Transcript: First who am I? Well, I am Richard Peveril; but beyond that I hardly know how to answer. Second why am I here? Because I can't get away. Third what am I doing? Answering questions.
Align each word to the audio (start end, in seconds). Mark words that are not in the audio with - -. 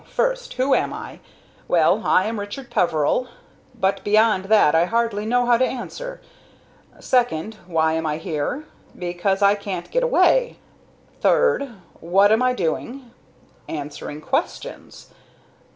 First 0.15 0.53
who 0.53 0.73
am 0.73 0.93
I? 0.93 1.19
Well, 1.67 2.01
I 2.03 2.25
am 2.25 2.39
Richard 2.39 2.71
Peveril; 2.71 3.27
but 3.79 4.03
beyond 4.03 4.45
that 4.45 4.73
I 4.73 4.85
hardly 4.85 5.27
know 5.27 5.45
how 5.45 5.57
to 5.57 5.63
answer. 5.63 6.19
Second 6.99 7.57
why 7.67 7.93
am 7.93 8.07
I 8.07 8.17
here? 8.17 8.65
Because 8.97 9.43
I 9.43 9.53
can't 9.53 9.91
get 9.91 10.01
away. 10.01 10.57
Third 11.19 11.69
what 11.99 12.31
am 12.31 12.41
I 12.41 12.53
doing? 12.53 13.11
Answering 13.69 14.21
questions. 14.21 15.13